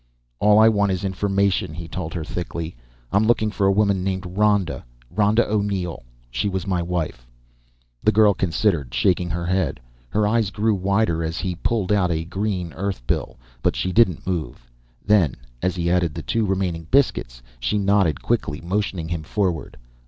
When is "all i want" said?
0.39-0.91